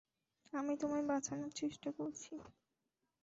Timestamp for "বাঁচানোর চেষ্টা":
1.07-1.89